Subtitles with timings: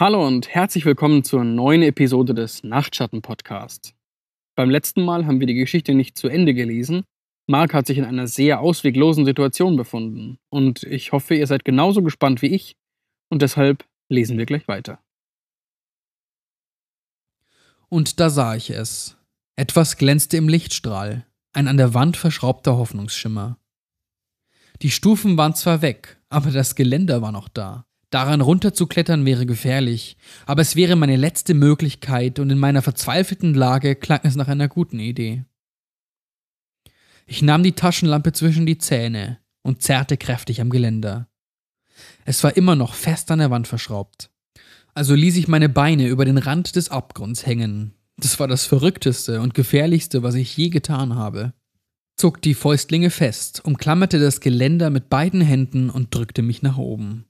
[0.00, 3.92] Hallo und herzlich willkommen zur neuen Episode des Nachtschatten Podcasts.
[4.54, 7.04] Beim letzten Mal haben wir die Geschichte nicht zu Ende gelesen.
[7.46, 12.02] Mark hat sich in einer sehr ausweglosen Situation befunden und ich hoffe, ihr seid genauso
[12.02, 12.76] gespannt wie ich
[13.28, 15.00] und deshalb lesen wir gleich weiter.
[17.90, 19.18] Und da sah ich es.
[19.54, 23.58] Etwas glänzte im Lichtstrahl, ein an der Wand verschraubter Hoffnungsschimmer.
[24.80, 27.84] Die Stufen waren zwar weg, aber das Geländer war noch da.
[28.10, 33.94] Daran runterzuklettern wäre gefährlich, aber es wäre meine letzte Möglichkeit und in meiner verzweifelten Lage
[33.94, 35.44] klang es nach einer guten Idee.
[37.26, 41.28] Ich nahm die Taschenlampe zwischen die Zähne und zerrte kräftig am Geländer.
[42.24, 44.30] Es war immer noch fest an der Wand verschraubt.
[44.94, 47.94] Also ließ ich meine Beine über den Rand des Abgrunds hängen.
[48.16, 51.52] Das war das Verrückteste und Gefährlichste, was ich je getan habe.
[52.16, 57.24] Zog die Fäustlinge fest, umklammerte das Geländer mit beiden Händen und drückte mich nach oben.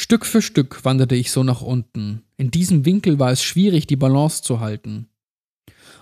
[0.00, 2.22] Stück für Stück wanderte ich so nach unten.
[2.36, 5.08] In diesem Winkel war es schwierig, die Balance zu halten.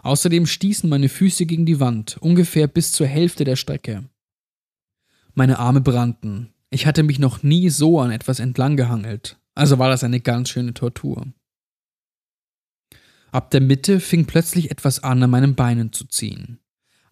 [0.02, 4.04] Außerdem stießen meine Füße gegen die Wand, ungefähr bis zur Hälfte der Strecke.
[5.32, 6.52] Meine Arme brannten.
[6.68, 10.50] Ich hatte mich noch nie so an etwas entlang gehangelt, also war das eine ganz
[10.50, 11.28] schöne Tortur.
[13.32, 16.58] Ab der Mitte fing plötzlich etwas an, an meinen Beinen zu ziehen.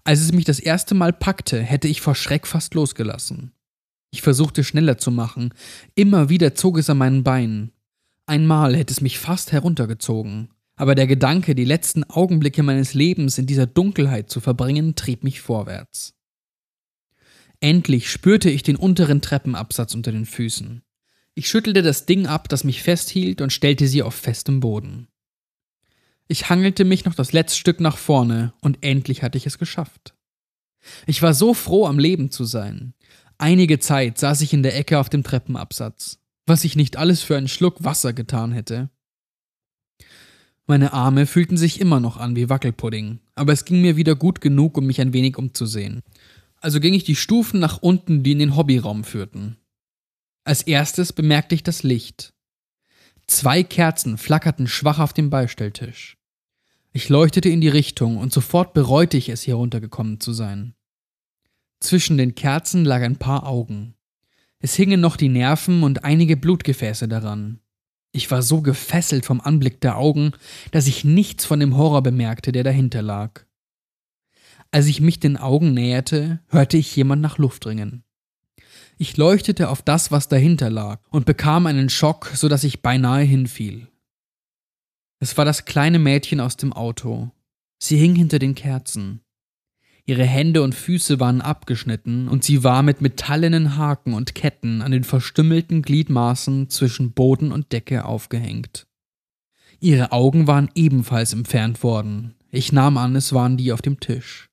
[0.05, 3.53] Als es mich das erste Mal packte, hätte ich vor Schreck fast losgelassen.
[4.15, 5.53] Ich versuchte schneller zu machen.
[5.97, 7.73] Immer wieder zog es an meinen Beinen.
[8.27, 10.51] Einmal hätte es mich fast heruntergezogen.
[10.77, 15.41] Aber der Gedanke, die letzten Augenblicke meines Lebens in dieser Dunkelheit zu verbringen, trieb mich
[15.41, 16.15] vorwärts.
[17.59, 20.83] Endlich spürte ich den unteren Treppenabsatz unter den Füßen.
[21.35, 25.09] Ich schüttelte das Ding ab, das mich festhielt, und stellte sie auf festem Boden.
[26.29, 30.15] Ich hangelte mich noch das letzte Stück nach vorne, und endlich hatte ich es geschafft.
[31.07, 32.95] Ich war so froh, am Leben zu sein.
[33.45, 37.37] Einige Zeit saß ich in der Ecke auf dem Treppenabsatz, was ich nicht alles für
[37.37, 38.89] einen Schluck Wasser getan hätte.
[40.67, 44.41] Meine Arme fühlten sich immer noch an wie Wackelpudding, aber es ging mir wieder gut
[44.41, 46.01] genug, um mich ein wenig umzusehen.
[46.63, 49.59] Also ging ich die Stufen nach unten, die in den Hobbyraum führten.
[50.45, 52.33] Als erstes bemerkte ich das Licht.
[53.27, 56.17] Zwei Kerzen flackerten schwach auf dem Beistelltisch.
[56.95, 60.75] Ich leuchtete in die Richtung und sofort bereute ich es, hier runtergekommen zu sein.
[61.85, 63.95] Zwischen den Kerzen lag ein paar Augen.
[64.59, 67.61] Es hingen noch die Nerven und einige Blutgefäße daran.
[68.11, 70.33] Ich war so gefesselt vom Anblick der Augen,
[70.71, 73.45] dass ich nichts von dem Horror bemerkte, der dahinter lag.
[74.71, 78.03] Als ich mich den Augen näherte, hörte ich jemand nach Luft ringen.
[78.97, 83.25] Ich leuchtete auf das, was dahinter lag, und bekam einen Schock, so dass ich beinahe
[83.25, 83.89] hinfiel.
[85.19, 87.31] Es war das kleine Mädchen aus dem Auto.
[87.79, 89.21] Sie hing hinter den Kerzen.
[90.07, 94.93] Ihre Hände und Füße waren abgeschnitten und sie war mit metallenen Haken und Ketten an
[94.93, 98.87] den verstümmelten Gliedmaßen zwischen Boden und Decke aufgehängt.
[99.81, 102.35] Ihre Augen waren ebenfalls entfernt worden.
[102.51, 104.51] Ich nahm an, es waren die auf dem Tisch.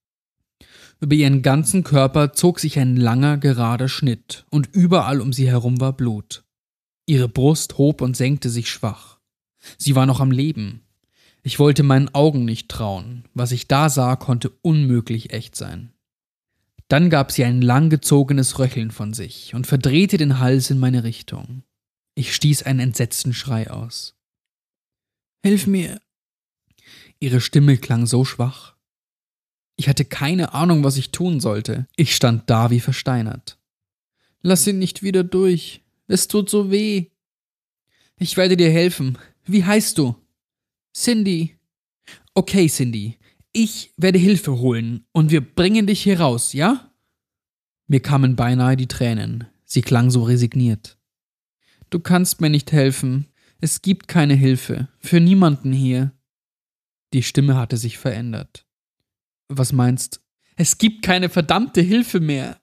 [1.01, 5.81] Über ihren ganzen Körper zog sich ein langer, gerader Schnitt, und überall um sie herum
[5.81, 6.43] war Blut.
[7.07, 9.19] Ihre Brust hob und senkte sich schwach.
[9.77, 10.81] Sie war noch am Leben,
[11.43, 13.25] ich wollte meinen Augen nicht trauen.
[13.33, 15.93] Was ich da sah, konnte unmöglich echt sein.
[16.87, 21.63] Dann gab sie ein langgezogenes Röcheln von sich und verdrehte den Hals in meine Richtung.
[22.15, 24.15] Ich stieß einen entsetzten Schrei aus.
[25.43, 26.01] Hilf mir!
[27.19, 28.75] Ihre Stimme klang so schwach.
[29.77, 31.87] Ich hatte keine Ahnung, was ich tun sollte.
[31.95, 33.57] Ich stand da wie versteinert.
[34.41, 35.81] Lass ihn nicht wieder durch.
[36.07, 37.07] Es tut so weh.
[38.17, 39.17] Ich werde dir helfen.
[39.45, 40.20] Wie heißt du?
[40.93, 41.57] Cindy.
[42.33, 43.17] Okay, Cindy.
[43.53, 46.91] Ich werde Hilfe holen und wir bringen dich hier raus, ja?
[47.87, 49.45] Mir kamen beinahe die Tränen.
[49.65, 50.97] Sie klang so resigniert.
[51.89, 53.27] Du kannst mir nicht helfen.
[53.59, 54.87] Es gibt keine Hilfe.
[54.99, 56.13] Für niemanden hier.
[57.13, 58.65] Die Stimme hatte sich verändert.
[59.49, 60.21] Was meinst?
[60.55, 62.61] Es gibt keine verdammte Hilfe mehr.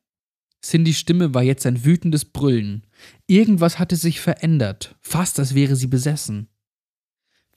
[0.63, 2.87] Cindys Stimme war jetzt ein wütendes Brüllen.
[3.27, 6.49] Irgendwas hatte sich verändert, fast als wäre sie besessen.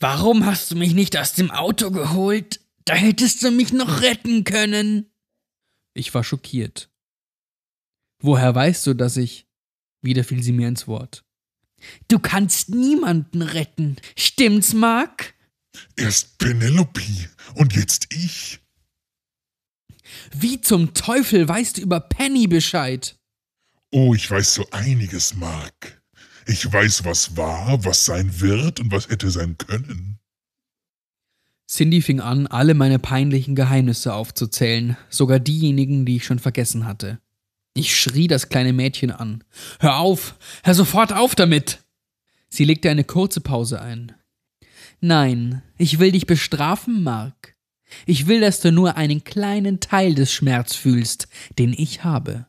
[0.02, 2.60] Warum hast du mich nicht aus dem Auto geholt?
[2.86, 5.12] Da hättest du mich noch retten können.
[5.94, 6.90] Ich war schockiert.
[8.20, 9.46] Woher weißt du, dass ich.
[10.02, 11.24] Wieder fiel sie mir ins Wort.
[12.08, 13.98] Du kannst niemanden retten.
[14.18, 15.36] Stimmt's, Mark?
[15.96, 18.60] Erst Penelope und jetzt ich.
[20.34, 23.20] Wie zum Teufel weißt du über Penny Bescheid?
[23.92, 26.01] Oh, ich weiß so einiges, Mark.
[26.48, 30.20] Ich weiß, was war, was sein wird und was hätte sein können.
[31.68, 37.20] Cindy fing an, alle meine peinlichen Geheimnisse aufzuzählen, sogar diejenigen, die ich schon vergessen hatte.
[37.74, 39.44] Ich schrie das kleine Mädchen an.
[39.80, 40.36] Hör auf!
[40.64, 41.80] Hör sofort auf damit!
[42.50, 44.12] Sie legte eine kurze Pause ein.
[45.00, 47.56] Nein, ich will dich bestrafen, Mark.
[48.06, 51.28] Ich will, dass du nur einen kleinen Teil des Schmerz fühlst,
[51.58, 52.48] den ich habe.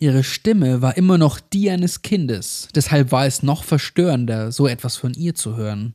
[0.00, 4.96] Ihre Stimme war immer noch die eines Kindes, deshalb war es noch verstörender, so etwas
[4.96, 5.94] von ihr zu hören.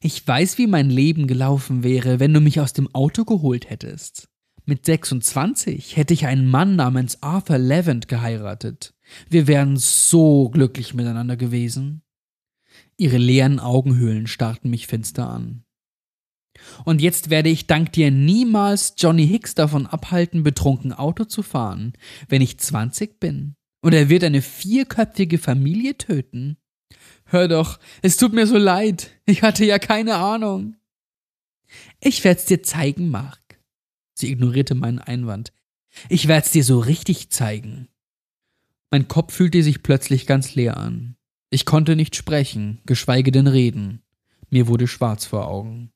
[0.00, 4.28] Ich weiß, wie mein Leben gelaufen wäre, wenn du mich aus dem Auto geholt hättest.
[4.64, 8.94] Mit 26 hätte ich einen Mann namens Arthur Levant geheiratet.
[9.28, 12.02] Wir wären so glücklich miteinander gewesen.
[12.96, 15.64] Ihre leeren Augenhöhlen starrten mich finster an.
[16.84, 21.92] Und jetzt werde ich dank dir niemals Johnny Hicks davon abhalten, betrunken Auto zu fahren,
[22.28, 23.54] wenn ich 20 bin.
[23.80, 26.56] Und er wird eine vierköpfige Familie töten.
[27.24, 29.10] Hör doch, es tut mir so leid.
[29.26, 30.76] Ich hatte ja keine Ahnung.
[32.00, 33.40] Ich werd's dir zeigen, Mark.
[34.14, 35.52] Sie ignorierte meinen Einwand.
[36.08, 37.88] Ich werd's dir so richtig zeigen.
[38.90, 41.16] Mein Kopf fühlte sich plötzlich ganz leer an.
[41.50, 44.02] Ich konnte nicht sprechen, geschweige denn reden.
[44.50, 45.91] Mir wurde schwarz vor Augen.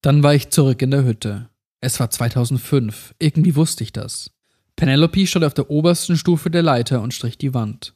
[0.00, 1.48] Dann war ich zurück in der Hütte.
[1.80, 3.14] Es war 2005.
[3.18, 4.30] Irgendwie wusste ich das.
[4.76, 7.94] Penelope stand auf der obersten Stufe der Leiter und strich die Wand.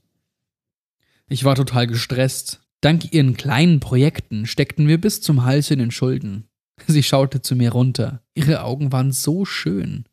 [1.28, 2.60] Ich war total gestresst.
[2.80, 6.48] Dank ihren kleinen Projekten steckten wir bis zum Hals in den Schulden.
[6.86, 8.22] Sie schaute zu mir runter.
[8.34, 10.04] Ihre Augen waren so schön.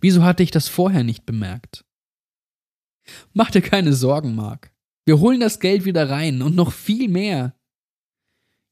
[0.00, 1.84] Wieso hatte ich das vorher nicht bemerkt?
[3.32, 4.72] Mach dir keine Sorgen, Mark.
[5.04, 7.56] Wir holen das Geld wieder rein und noch viel mehr.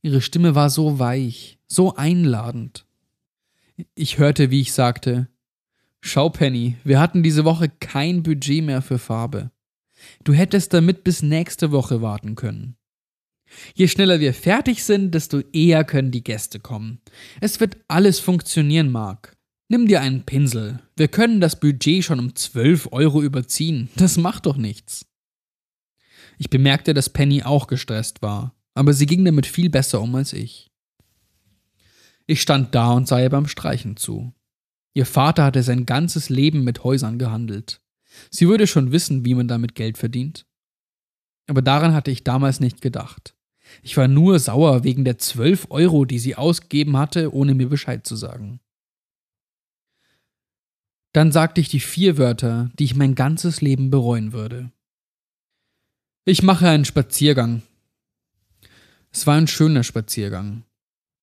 [0.02, 2.86] Ihre Stimme war so weich, so einladend.
[3.94, 5.28] Ich hörte, wie ich sagte,
[6.02, 9.50] Schau, Penny, wir hatten diese Woche kein Budget mehr für Farbe.
[10.24, 12.76] Du hättest damit bis nächste Woche warten können.
[13.74, 17.00] Je schneller wir fertig sind, desto eher können die Gäste kommen.
[17.40, 19.36] Es wird alles funktionieren, Mark.
[19.68, 20.80] Nimm dir einen Pinsel.
[20.96, 23.90] Wir können das Budget schon um 12 Euro überziehen.
[23.96, 25.04] Das macht doch nichts.
[26.38, 30.32] Ich bemerkte, dass Penny auch gestresst war aber sie ging damit viel besser um als
[30.32, 30.69] ich.
[32.26, 34.32] Ich stand da und sah ihr beim Streichen zu.
[34.92, 37.80] Ihr Vater hatte sein ganzes Leben mit Häusern gehandelt.
[38.30, 40.46] Sie würde schon wissen, wie man damit Geld verdient.
[41.46, 43.34] Aber daran hatte ich damals nicht gedacht.
[43.82, 48.06] Ich war nur sauer wegen der zwölf Euro, die sie ausgegeben hatte, ohne mir Bescheid
[48.06, 48.60] zu sagen.
[51.12, 54.70] Dann sagte ich die vier Wörter, die ich mein ganzes Leben bereuen würde.
[56.24, 57.62] Ich mache einen Spaziergang,
[59.12, 60.62] es war ein schöner Spaziergang.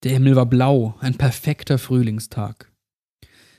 [0.04, 2.72] Der Himmel war blau, ein perfekter Frühlingstag.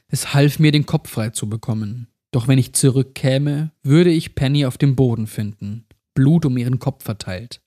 [0.07, 2.09] Es half mir, den Kopf frei zu bekommen.
[2.31, 7.05] Doch wenn ich zurückkäme, würde ich Penny auf dem Boden finden, Blut um ihren Kopf
[7.05, 7.63] verteilt.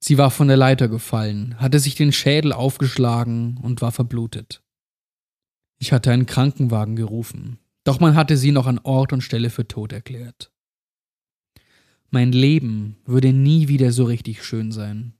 [0.00, 4.62] Sie war von der Leiter gefallen, hatte sich den Schädel aufgeschlagen und war verblutet.
[5.78, 9.66] Ich hatte einen Krankenwagen gerufen, doch man hatte sie noch an Ort und Stelle für
[9.66, 10.52] tot erklärt.
[12.10, 15.17] Mein Leben würde nie wieder so richtig schön sein.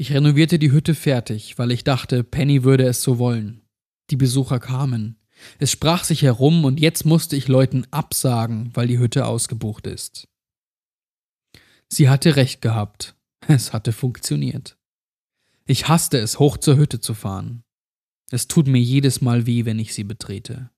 [0.00, 3.62] Ich renovierte die Hütte fertig, weil ich dachte, Penny würde es so wollen.
[4.10, 5.16] Die Besucher kamen.
[5.58, 10.28] Es sprach sich herum und jetzt musste ich Leuten absagen, weil die Hütte ausgebucht ist.
[11.88, 13.16] Sie hatte recht gehabt.
[13.46, 14.76] Es hatte funktioniert.
[15.66, 17.64] Ich hasste es, hoch zur Hütte zu fahren.
[18.30, 20.70] Es tut mir jedes Mal weh, wenn ich sie betrete.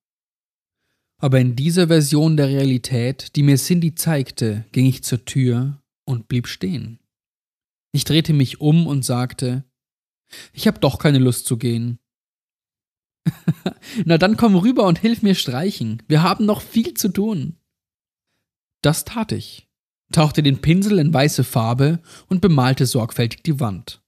[1.19, 6.29] Aber in dieser Version der Realität, die mir Cindy zeigte, ging ich zur Tür und
[6.29, 7.00] blieb stehen.
[7.93, 9.65] Ich drehte mich um und sagte,
[10.53, 11.99] ich habe doch keine Lust zu gehen.
[14.05, 16.03] Na dann komm rüber und hilf mir streichen.
[16.09, 17.57] Wir haben noch viel zu tun.
[18.83, 19.69] Das tat ich,
[20.13, 24.03] tauchte den Pinsel in weiße Farbe und bemalte sorgfältig die Wand.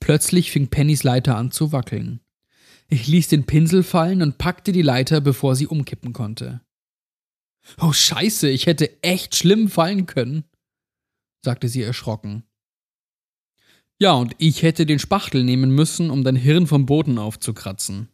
[0.00, 2.20] Plötzlich fing Pennys Leiter an zu wackeln.
[2.88, 6.60] Ich ließ den Pinsel fallen und packte die Leiter, bevor sie umkippen konnte.
[7.80, 10.44] Oh Scheiße, ich hätte echt schlimm fallen können,
[11.44, 12.44] sagte sie erschrocken.
[14.02, 18.08] Ja, und ich hätte den Spachtel nehmen müssen, um dein Hirn vom Boden aufzukratzen.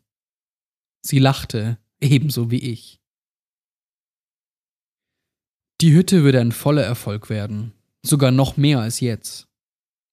[1.01, 3.01] Sie lachte, ebenso wie ich.
[5.81, 9.49] Die Hütte würde ein voller Erfolg werden, sogar noch mehr als jetzt.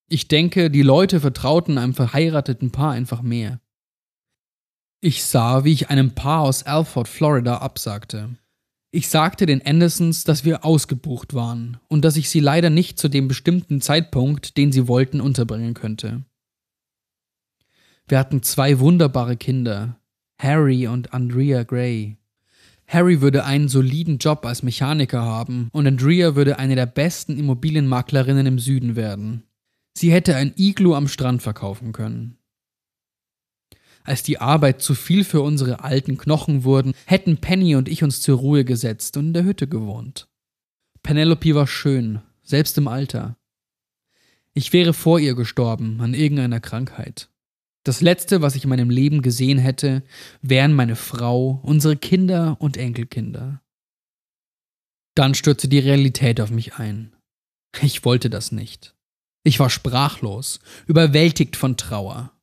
[0.08, 3.60] Ich denke, die Leute vertrauten einem verheirateten Paar einfach mehr.
[5.02, 8.38] Ich sah, wie ich einem Paar aus Alford, Florida, absagte.
[8.96, 13.10] Ich sagte den Andersons, dass wir ausgebucht waren und dass ich sie leider nicht zu
[13.10, 16.24] dem bestimmten Zeitpunkt, den sie wollten, unterbringen könnte.
[18.08, 20.00] Wir hatten zwei wunderbare Kinder,
[20.38, 22.16] Harry und Andrea Gray.
[22.86, 28.46] Harry würde einen soliden Job als Mechaniker haben und Andrea würde eine der besten Immobilienmaklerinnen
[28.46, 29.42] im Süden werden.
[29.92, 32.38] Sie hätte ein Iglu am Strand verkaufen können.
[34.06, 38.20] Als die Arbeit zu viel für unsere alten Knochen wurden, hätten Penny und ich uns
[38.20, 40.28] zur Ruhe gesetzt und in der Hütte gewohnt.
[41.02, 43.36] Penelope war schön, selbst im Alter.
[44.54, 47.30] Ich wäre vor ihr gestorben an irgendeiner Krankheit.
[47.82, 50.04] Das Letzte, was ich in meinem Leben gesehen hätte,
[50.40, 53.60] wären meine Frau, unsere Kinder und Enkelkinder.
[55.16, 57.16] Dann stürzte die Realität auf mich ein.
[57.82, 58.94] Ich wollte das nicht.
[59.42, 62.35] Ich war sprachlos, überwältigt von Trauer.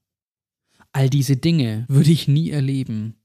[0.93, 3.15] All diese Dinge würde ich nie erleben.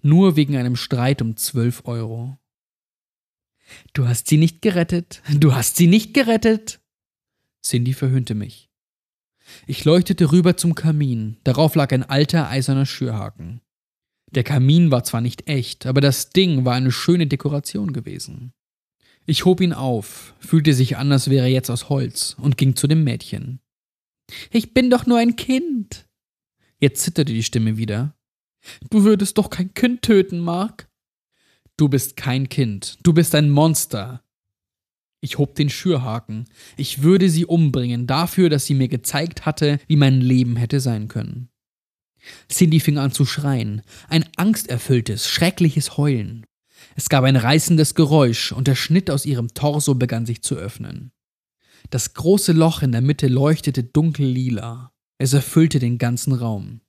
[0.00, 2.38] Nur wegen einem Streit um zwölf Euro.
[3.92, 5.20] Du hast sie nicht gerettet.
[5.34, 6.80] Du hast sie nicht gerettet.
[7.62, 8.70] Cindy verhöhnte mich.
[9.66, 11.36] Ich leuchtete rüber zum Kamin.
[11.42, 13.60] Darauf lag ein alter eiserner Schürhaken.
[14.30, 18.52] Der Kamin war zwar nicht echt, aber das Ding war eine schöne Dekoration gewesen.
[19.26, 22.76] Ich hob ihn auf, fühlte sich an, als wäre er jetzt aus Holz und ging
[22.76, 23.60] zu dem Mädchen.
[24.50, 26.07] Ich bin doch nur ein Kind.
[26.78, 28.14] Jetzt zitterte die Stimme wieder.
[28.90, 30.88] Du würdest doch kein Kind töten, Mark.
[31.76, 34.22] Du bist kein Kind, du bist ein Monster.
[35.20, 36.48] Ich hob den Schürhaken.
[36.76, 41.08] Ich würde sie umbringen, dafür, dass sie mir gezeigt hatte, wie mein Leben hätte sein
[41.08, 41.50] können.
[42.48, 46.46] Cindy fing an zu schreien, ein angsterfülltes, schreckliches Heulen.
[46.94, 51.12] Es gab ein reißendes Geräusch und der Schnitt aus ihrem Torso begann sich zu öffnen.
[51.90, 54.92] Das große Loch in der Mitte leuchtete dunkel lila.
[55.18, 56.80] Es erfüllte den ganzen Raum.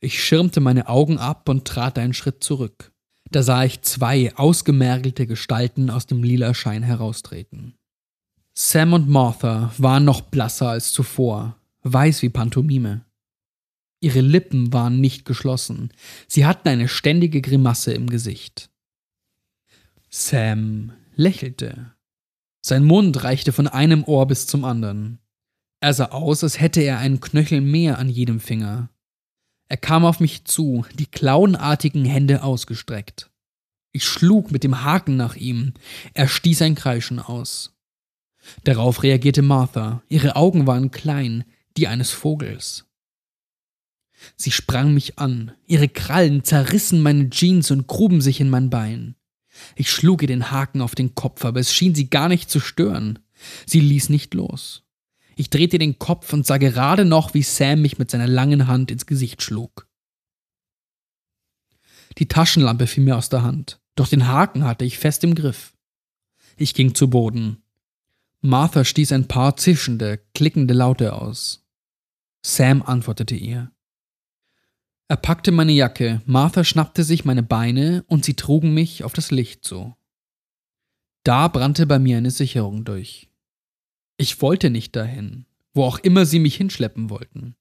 [0.00, 2.92] Ich schirmte meine Augen ab und trat einen Schritt zurück.
[3.30, 7.74] Da sah ich zwei ausgemergelte Gestalten aus dem lila Schein heraustreten.
[8.54, 13.04] Sam und Martha waren noch blasser als zuvor, weiß wie Pantomime.
[14.00, 15.90] Ihre Lippen waren nicht geschlossen,
[16.28, 18.70] sie hatten eine ständige Grimasse im Gesicht.
[20.10, 21.94] Sam lächelte.
[22.64, 25.18] Sein Mund reichte von einem Ohr bis zum anderen.
[25.84, 28.88] Er sah aus, als hätte er einen Knöchel mehr an jedem Finger.
[29.68, 33.30] Er kam auf mich zu, die klauenartigen Hände ausgestreckt.
[33.92, 35.74] Ich schlug mit dem Haken nach ihm.
[36.14, 37.76] Er stieß ein Kreischen aus.
[38.62, 40.02] Darauf reagierte Martha.
[40.08, 41.44] Ihre Augen waren klein,
[41.76, 42.86] die eines Vogels.
[44.36, 45.52] Sie sprang mich an.
[45.66, 49.16] Ihre Krallen zerrissen meine Jeans und gruben sich in mein Bein.
[49.76, 52.58] Ich schlug ihr den Haken auf den Kopf, aber es schien sie gar nicht zu
[52.58, 53.18] stören.
[53.66, 54.83] Sie ließ nicht los.
[55.36, 58.90] Ich drehte den Kopf und sah gerade noch, wie Sam mich mit seiner langen Hand
[58.90, 59.88] ins Gesicht schlug.
[62.18, 65.74] Die Taschenlampe fiel mir aus der Hand, doch den Haken hatte ich fest im Griff.
[66.56, 67.62] Ich ging zu Boden.
[68.40, 71.66] Martha stieß ein paar zischende, klickende Laute aus.
[72.42, 73.72] Sam antwortete ihr.
[75.08, 79.30] Er packte meine Jacke, Martha schnappte sich meine Beine und sie trugen mich auf das
[79.30, 79.96] Licht zu.
[81.24, 83.30] Da brannte bei mir eine Sicherung durch.
[84.16, 87.56] Ich wollte nicht dahin, wo auch immer sie mich hinschleppen wollten.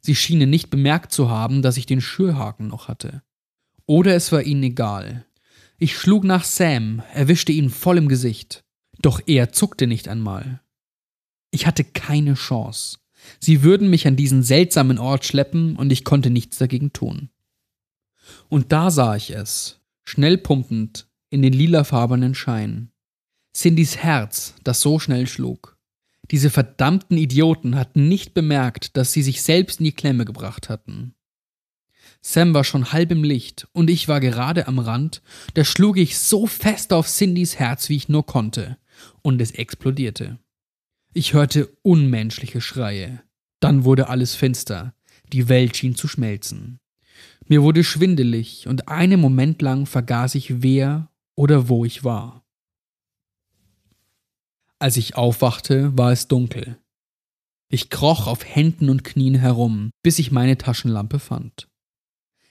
[0.00, 3.22] Sie schienen nicht bemerkt zu haben, dass ich den Schürhaken noch hatte.
[3.86, 5.26] Oder es war ihnen egal.
[5.78, 8.64] Ich schlug nach Sam, erwischte ihn voll im Gesicht.
[9.00, 10.60] Doch er zuckte nicht einmal.
[11.50, 12.98] Ich hatte keine Chance.
[13.38, 17.30] Sie würden mich an diesen seltsamen Ort schleppen und ich konnte nichts dagegen tun.
[18.48, 22.90] Und da sah ich es, schnell pumpend in den lilafarbenen Schein.
[23.54, 25.71] Cindys Herz, das so schnell schlug.
[26.32, 31.14] Diese verdammten Idioten hatten nicht bemerkt, dass sie sich selbst in die Klemme gebracht hatten.
[32.22, 35.22] Sam war schon halb im Licht und ich war gerade am Rand,
[35.54, 38.78] da schlug ich so fest auf Cindys Herz, wie ich nur konnte,
[39.20, 40.38] und es explodierte.
[41.12, 43.22] Ich hörte unmenschliche Schreie.
[43.60, 44.94] Dann wurde alles finster.
[45.32, 46.78] Die Welt schien zu schmelzen.
[47.46, 52.41] Mir wurde schwindelig und einen Moment lang vergaß ich, wer oder wo ich war.
[54.82, 56.76] Als ich aufwachte, war es dunkel.
[57.68, 61.68] Ich kroch auf Händen und Knien herum, bis ich meine Taschenlampe fand.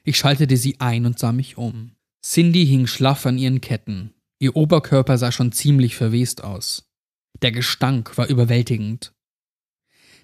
[0.05, 1.91] Ich schaltete sie ein und sah mich um.
[2.23, 4.13] Cindy hing schlaff an ihren Ketten.
[4.39, 6.89] Ihr Oberkörper sah schon ziemlich verwest aus.
[7.41, 9.11] Der Gestank war überwältigend.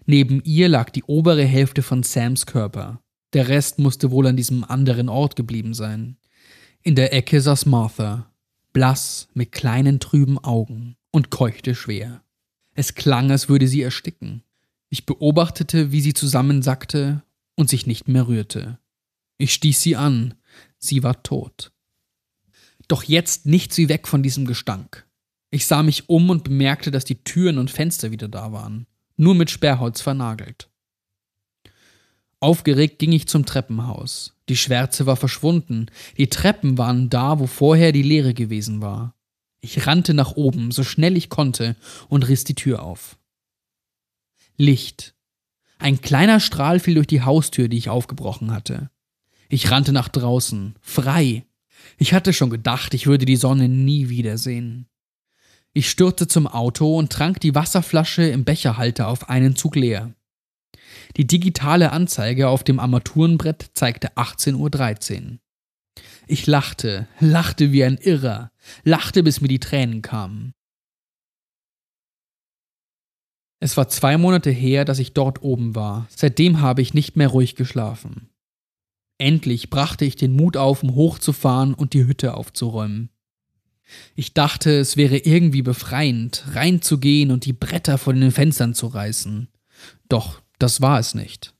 [0.06, 3.02] Neben ihr lag die obere Hälfte von Sams Körper.
[3.34, 6.16] Der Rest musste wohl an diesem anderen Ort geblieben sein.
[6.84, 8.32] In der Ecke saß Martha,
[8.72, 12.24] blass, mit kleinen trüben Augen und keuchte schwer.
[12.76, 14.44] Es klang, als würde sie ersticken.
[14.88, 17.24] Ich beobachtete, wie sie zusammensackte
[17.56, 18.78] und sich nicht mehr rührte.
[19.40, 20.36] Ich stieß sie an.
[20.78, 21.72] Sie war tot.
[22.88, 25.08] Doch jetzt nichts wie weg von diesem Gestank.
[25.50, 29.34] Ich sah mich um und bemerkte, dass die Türen und Fenster wieder da waren, nur
[29.34, 30.70] mit Sperrholz vernagelt.
[32.40, 34.36] Aufgeregt ging ich zum Treppenhaus.
[34.50, 39.17] Die Schwärze war verschwunden, die Treppen waren da, wo vorher die Leere gewesen war.
[39.60, 41.76] Ich rannte nach oben, so schnell ich konnte,
[42.10, 43.18] und riss die Tür auf.
[44.56, 45.16] Licht.
[45.80, 48.90] Ein kleiner Strahl fiel durch die Haustür, die ich aufgebrochen hatte.
[49.50, 51.46] Ich rannte nach draußen, frei.
[51.98, 54.88] Ich hatte schon gedacht, ich würde die Sonne nie wiedersehen.
[55.74, 60.14] Ich stürzte zum Auto und trank die Wasserflasche im Becherhalter auf einen Zug leer.
[61.18, 65.38] Die digitale Anzeige auf dem Armaturenbrett zeigte 18.13 Uhr.
[66.28, 68.52] Ich lachte, lachte wie ein Irrer,
[68.84, 70.54] lachte, bis mir die Tränen kamen.
[73.60, 76.08] Es war zwei Monate her, dass ich dort oben war.
[76.10, 78.30] Seitdem habe ich nicht mehr ruhig geschlafen.
[79.18, 83.10] Endlich brachte ich den Mut auf, um hochzufahren und die Hütte aufzuräumen.
[84.16, 89.48] Ich dachte, es wäre irgendwie befreiend, reinzugehen und die Bretter von den Fenstern zu reißen.
[90.10, 91.56] Doch das war es nicht.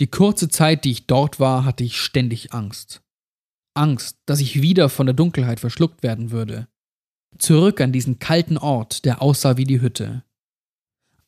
[0.00, 3.02] Die kurze Zeit, die ich dort war, hatte ich ständig Angst.
[3.80, 6.68] Angst, dass ich wieder von der Dunkelheit verschluckt werden würde.
[7.38, 10.22] Zurück an diesen kalten Ort, der aussah wie die Hütte.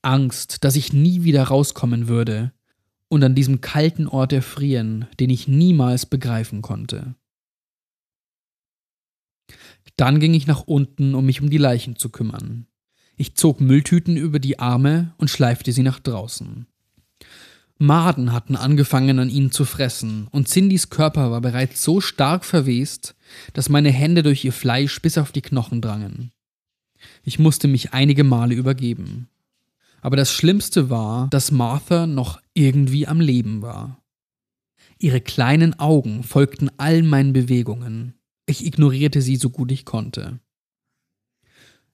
[0.03, 2.53] Angst, dass ich nie wieder rauskommen würde
[3.09, 7.15] und an diesem kalten Ort erfrieren, den ich niemals begreifen konnte.
[9.97, 12.67] Dann ging ich nach unten, um mich um die Leichen zu kümmern.
[13.17, 16.67] Ich zog Mülltüten über die Arme und schleifte sie nach draußen.
[17.83, 23.15] Maden hatten angefangen an ihnen zu fressen, und Cindys Körper war bereits so stark verwest,
[23.53, 26.31] dass meine Hände durch ihr Fleisch bis auf die Knochen drangen.
[27.25, 29.29] Ich musste mich einige Male übergeben.
[30.01, 34.03] Aber das Schlimmste war, dass Martha noch irgendwie am Leben war.
[34.99, 38.15] Ihre kleinen Augen folgten all meinen Bewegungen.
[38.47, 40.39] Ich ignorierte sie so gut ich konnte.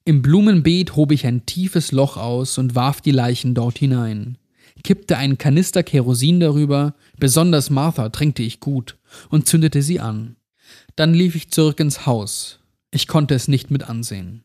[0.04, 4.38] Im Blumenbeet hob ich ein tiefes Loch aus und warf die Leichen dort hinein,
[4.83, 8.97] kippte einen Kanister Kerosin darüber, besonders Martha tränkte ich gut,
[9.31, 10.37] und zündete sie an.
[10.97, 12.61] Dann lief ich zurück ins Haus.
[12.91, 14.45] Ich konnte es nicht mit ansehen.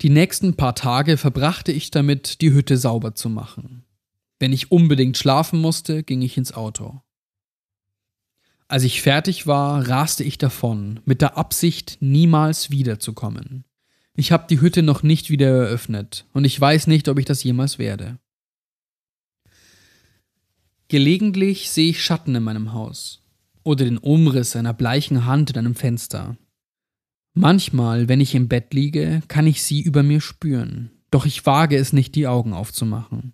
[0.00, 3.84] Die nächsten paar Tage verbrachte ich damit, die Hütte sauber zu machen.
[4.40, 7.02] Wenn ich unbedingt schlafen musste, ging ich ins Auto.
[8.66, 13.64] Als ich fertig war, raste ich davon, mit der Absicht, niemals wiederzukommen.
[14.14, 17.42] Ich habe die Hütte noch nicht wieder eröffnet und ich weiß nicht, ob ich das
[17.42, 18.18] jemals werde.
[20.88, 23.22] Gelegentlich sehe ich Schatten in meinem Haus
[23.64, 26.36] oder den Umriss einer bleichen Hand in einem Fenster.
[27.34, 31.76] Manchmal, wenn ich im Bett liege, kann ich sie über mir spüren, doch ich wage
[31.76, 33.32] es nicht, die Augen aufzumachen.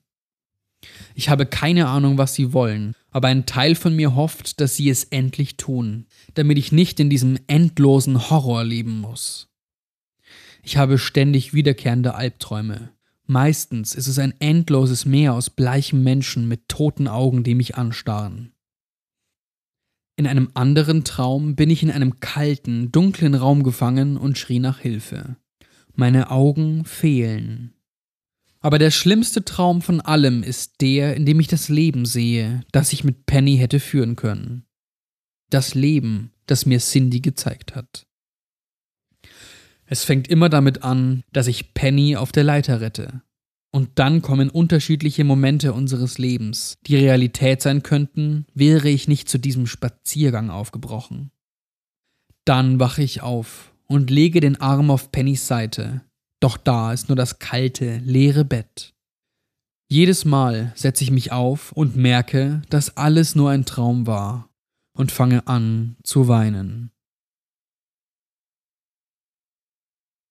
[1.17, 4.89] Ich habe keine Ahnung, was sie wollen, aber ein Teil von mir hofft, dass sie
[4.89, 9.49] es endlich tun, damit ich nicht in diesem endlosen Horror leben muss.
[10.63, 12.91] Ich habe ständig wiederkehrende Albträume.
[13.27, 18.53] Meistens ist es ein endloses Meer aus bleichen Menschen mit toten Augen, die mich anstarren.
[20.17, 24.81] In einem anderen Traum bin ich in einem kalten, dunklen Raum gefangen und schrie nach
[24.81, 25.37] Hilfe.
[25.95, 27.75] Meine Augen fehlen.
[28.59, 32.93] Aber der schlimmste Traum von allem ist der, in dem ich das Leben sehe, das
[32.93, 34.65] ich mit Penny hätte führen können.
[35.51, 38.08] Das Leben, das mir Cindy gezeigt hat.
[39.91, 43.23] Es fängt immer damit an, dass ich Penny auf der Leiter rette.
[43.71, 49.39] Und dann kommen unterschiedliche Momente unseres Lebens, die Realität sein könnten, wäre ich nicht zu
[49.39, 51.31] diesem Spaziergang aufgebrochen.
[52.45, 56.03] Dann wache ich auf und lege den Arm auf Pennys Seite,
[56.41, 58.95] doch da ist nur das kalte, leere Bett.
[59.91, 64.51] Jedes Mal setze ich mich auf und merke, dass alles nur ein Traum war
[64.93, 66.91] und fange an zu weinen.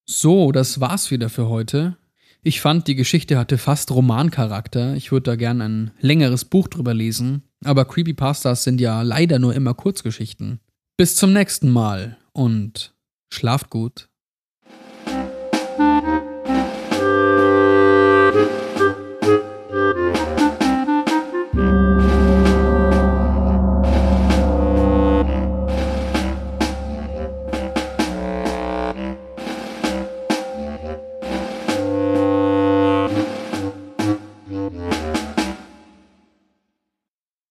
[0.09, 1.97] So, das war's wieder für heute.
[2.41, 4.95] Ich fand, die Geschichte hatte fast Romancharakter.
[4.95, 7.43] Ich würde da gern ein längeres Buch drüber lesen.
[7.65, 10.61] Aber Creepypastas sind ja leider nur immer Kurzgeschichten.
[10.95, 12.95] Bis zum nächsten Mal und
[13.33, 14.07] schlaft gut.